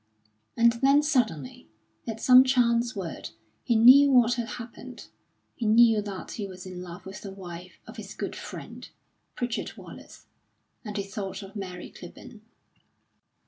And 0.57 0.73
then 0.81 1.03
suddenly, 1.03 1.69
at 2.07 2.19
some 2.19 2.43
chance 2.43 2.95
word, 2.95 3.29
he 3.63 3.75
knew 3.75 4.09
what 4.11 4.33
had 4.33 4.47
happened; 4.57 5.09
he 5.55 5.67
knew 5.67 6.01
that 6.01 6.31
he 6.31 6.47
was 6.47 6.65
in 6.65 6.81
love 6.81 7.05
with 7.05 7.21
the 7.21 7.31
wife 7.31 7.79
of 7.85 7.97
his 7.97 8.15
good 8.15 8.35
friend, 8.35 8.89
Pritchard 9.35 9.77
Wallace; 9.77 10.25
and 10.83 10.97
he 10.97 11.03
thought 11.03 11.43
of 11.43 11.55
Mary 11.55 11.91
Clibborn. 11.91 12.41